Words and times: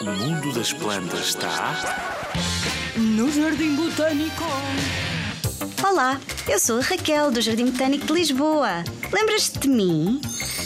O 0.00 0.04
mundo 0.04 0.52
das 0.52 0.72
plantas 0.72 1.28
está 1.28 1.76
No 2.96 3.30
Jardim 3.30 3.76
Botânico. 3.76 4.42
Olá, 5.88 6.20
eu 6.48 6.58
sou 6.58 6.80
a 6.80 6.82
Raquel 6.82 7.30
do 7.30 7.40
Jardim 7.40 7.66
Botânico 7.66 8.06
de 8.06 8.12
Lisboa. 8.12 8.82
Lembras-te 9.12 9.60
de 9.60 9.68
mim? 9.68 10.20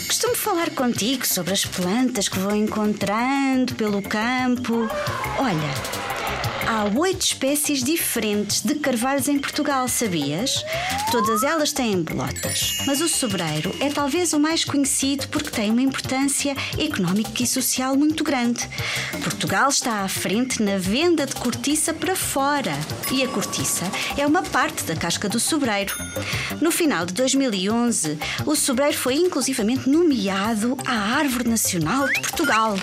Costumo 0.07 0.33
falar 0.33 0.71
contigo 0.71 1.27
sobre 1.27 1.53
as 1.53 1.63
plantas 1.63 2.27
que 2.27 2.39
vou 2.39 2.55
encontrando 2.55 3.75
pelo 3.75 4.01
campo. 4.01 4.89
Olha, 5.37 6.14
Há 6.67 6.85
oito 6.97 7.21
espécies 7.21 7.83
diferentes 7.83 8.61
de 8.61 8.73
carvalhos 8.75 9.27
em 9.27 9.37
Portugal, 9.37 9.87
sabias? 9.87 10.65
Todas 11.11 11.43
elas 11.43 11.71
têm 11.71 12.01
bolotas, 12.01 12.79
mas 12.87 13.01
o 13.01 13.07
sobreiro 13.07 13.71
é 13.79 13.89
talvez 13.89 14.33
o 14.33 14.39
mais 14.39 14.65
conhecido 14.65 15.27
porque 15.27 15.51
tem 15.51 15.69
uma 15.69 15.81
importância 15.81 16.55
económica 16.79 17.43
e 17.43 17.45
social 17.45 17.95
muito 17.95 18.23
grande. 18.23 18.67
Portugal 19.23 19.69
está 19.69 20.01
à 20.01 20.07
frente 20.07 20.61
na 20.63 20.79
venda 20.79 21.27
de 21.27 21.35
cortiça 21.35 21.93
para 21.93 22.15
fora 22.15 22.73
e 23.11 23.21
a 23.21 23.27
cortiça 23.27 23.85
é 24.17 24.25
uma 24.25 24.41
parte 24.41 24.83
da 24.85 24.95
casca 24.95 25.29
do 25.29 25.39
sobreiro. 25.39 25.95
No 26.59 26.71
final 26.71 27.05
de 27.05 27.13
2011, 27.13 28.17
o 28.43 28.55
sobreiro 28.55 28.97
foi 28.97 29.15
inclusivamente 29.15 29.87
nomeado 29.87 30.75
à 30.83 31.17
Árvore 31.17 31.47
Nacional 31.47 32.07
de 32.07 32.21
Portugal 32.21 32.75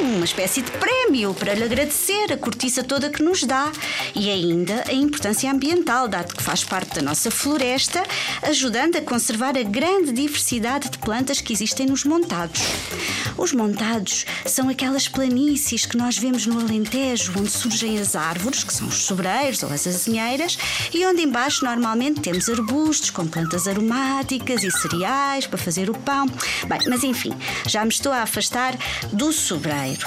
uma 0.00 0.24
espécie 0.24 0.62
de 0.62 0.70
prémio 0.72 1.34
para 1.34 1.54
lhe 1.54 1.62
agradecer 1.62 2.32
a 2.32 2.36
cortiça 2.36 2.82
toda 2.90 3.08
que 3.08 3.22
nos 3.22 3.44
dá 3.44 3.70
e 4.16 4.28
ainda 4.28 4.82
a 4.88 4.92
importância 4.92 5.48
ambiental, 5.48 6.08
dado 6.08 6.34
que 6.34 6.42
faz 6.42 6.64
parte 6.64 6.96
da 6.96 7.02
nossa 7.02 7.30
floresta, 7.30 8.02
ajudando 8.42 8.96
a 8.96 9.00
conservar 9.00 9.56
a 9.56 9.62
grande 9.62 10.10
diversidade 10.10 10.90
de 10.90 10.98
plantas 10.98 11.40
que 11.40 11.52
existem 11.52 11.86
nos 11.86 12.02
montados. 12.02 12.60
Os 13.40 13.54
montados 13.54 14.26
são 14.44 14.68
aquelas 14.68 15.08
planícies 15.08 15.86
que 15.86 15.96
nós 15.96 16.18
vemos 16.18 16.44
no 16.44 16.60
Alentejo, 16.60 17.32
onde 17.38 17.50
surgem 17.50 17.98
as 17.98 18.14
árvores, 18.14 18.62
que 18.62 18.72
são 18.72 18.86
os 18.86 18.96
sobreiros 19.04 19.62
ou 19.62 19.72
as 19.72 19.86
azinheiras, 19.86 20.58
e 20.92 21.06
onde 21.06 21.22
embaixo 21.22 21.64
normalmente 21.64 22.20
temos 22.20 22.50
arbustos 22.50 23.08
com 23.08 23.26
plantas 23.26 23.66
aromáticas 23.66 24.62
e 24.62 24.70
cereais 24.70 25.46
para 25.46 25.56
fazer 25.56 25.88
o 25.88 25.94
pão. 25.94 26.26
Bem, 26.68 26.80
mas 26.86 27.02
enfim, 27.02 27.32
já 27.66 27.82
me 27.82 27.90
estou 27.90 28.12
a 28.12 28.24
afastar 28.24 28.76
do 29.10 29.32
sobreiro. 29.32 30.06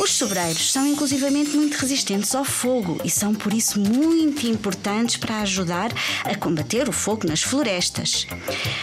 Os 0.00 0.10
sobreiros 0.10 0.72
são 0.72 0.84
inclusivamente 0.84 1.50
muito 1.50 1.76
resistentes 1.76 2.34
ao 2.34 2.44
fogo 2.44 3.00
e 3.04 3.08
são 3.08 3.32
por 3.32 3.54
isso 3.54 3.78
muito 3.78 4.48
importantes 4.48 5.16
para 5.16 5.42
ajudar 5.42 5.92
a 6.24 6.34
combater 6.34 6.88
o 6.88 6.92
fogo 6.92 7.28
nas 7.28 7.40
florestas. 7.40 8.26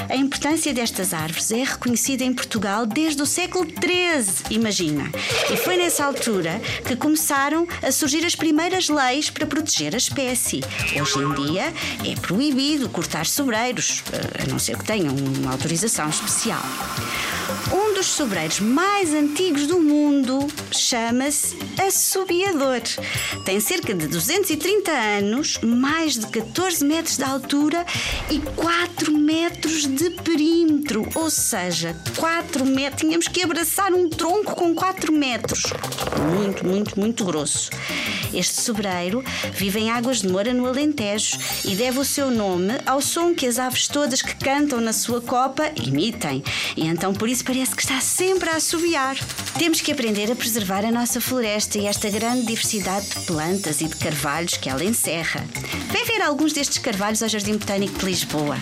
A 0.07 0.16
importância 0.16 0.73
destas 0.73 1.13
árvores 1.13 1.51
é 1.51 1.66
reconhecida 1.66 2.23
em 2.23 2.33
Portugal 2.33 2.85
desde 2.85 3.21
o 3.21 3.25
século 3.25 3.66
13, 3.81 4.43
imagina. 4.51 5.11
E 5.51 5.57
foi 5.57 5.75
nessa 5.75 6.05
altura 6.05 6.61
que 6.85 6.95
começaram 6.95 7.67
a 7.81 7.91
surgir 7.91 8.23
as 8.23 8.35
primeiras 8.35 8.88
leis 8.88 9.29
para 9.29 9.45
proteger 9.45 9.95
a 9.95 9.97
espécie. 9.97 10.61
Hoje 11.01 11.19
em 11.19 11.33
dia 11.33 11.73
é 12.09 12.15
proibido 12.21 12.88
cortar 12.89 13.25
sobreiros, 13.25 14.03
eh, 14.13 14.43
a 14.43 14.47
não 14.47 14.59
ser 14.59 14.77
que 14.77 14.85
tenham 14.85 15.13
uma 15.15 15.51
autorização 15.51 16.07
especial. 16.09 16.61
Um 17.73 17.93
dos 17.93 18.07
sobreiros 18.07 18.59
mais 18.59 19.13
antigos 19.13 19.67
do 19.67 19.79
mundo 19.79 20.47
chama-se 20.71 21.57
assobiador. 21.79 22.81
Tem 23.45 23.59
cerca 23.59 23.93
de 23.93 24.07
230 24.07 24.91
anos, 24.91 25.59
mais 25.61 26.17
de 26.17 26.27
14 26.27 26.83
metros 26.83 27.17
de 27.17 27.23
altura 27.23 27.85
e 28.29 28.39
4 28.39 29.17
metros 29.17 29.85
de 29.88 30.09
perímetro. 30.09 31.07
Ou 31.16 31.29
seja, 31.29 31.95
4 32.17 32.66
metros. 32.66 33.01
Tínhamos 33.01 33.27
que 33.27 33.41
abraçar 33.61 33.93
um 33.93 34.09
tronco 34.09 34.55
com 34.55 34.73
4 34.73 35.13
metros. 35.13 35.65
Muito, 36.35 36.65
muito, 36.65 36.99
muito 36.99 37.23
grosso. 37.23 37.69
Este 38.33 38.59
sobreiro 38.59 39.23
vive 39.53 39.79
em 39.79 39.91
águas 39.91 40.22
de 40.22 40.27
Moura, 40.27 40.51
no 40.51 40.66
Alentejo, 40.66 41.38
e 41.63 41.75
deve 41.75 42.00
o 42.00 42.03
seu 42.03 42.31
nome 42.31 42.73
ao 42.88 43.00
som 43.01 43.35
que 43.35 43.45
as 43.45 43.59
aves 43.59 43.88
todas 43.88 44.23
que 44.23 44.33
cantam 44.35 44.81
na 44.81 44.91
sua 44.91 45.21
copa 45.21 45.71
emitem. 45.75 46.44
E 46.75 46.88
então 46.88 47.13
por 47.13 47.29
isso 47.29 47.45
parece 47.45 47.75
que 47.75 47.83
está 47.83 48.01
sempre 48.01 48.50
a 48.50 48.55
assobiar. 48.55 49.16
Temos 49.59 49.79
que 49.79 49.91
aprender 49.91 50.31
a 50.31 50.35
preservar 50.35 50.83
a 50.83 50.91
nossa 50.91 51.21
floresta 51.21 51.77
e 51.77 51.85
esta 51.85 52.09
grande 52.09 52.47
diversidade 52.47 53.09
de 53.09 53.19
plantas 53.27 53.79
e 53.81 53.88
de 53.88 53.95
carvalhos 53.95 54.57
que 54.57 54.69
ela 54.69 54.83
encerra. 54.83 55.45
Vem 55.91 56.03
ver 56.05 56.23
alguns 56.23 56.51
destes 56.51 56.79
carvalhos 56.79 57.21
ao 57.21 57.29
Jardim 57.29 57.57
Botânico 57.57 58.00
de 58.00 58.05
Lisboa. 58.05 58.57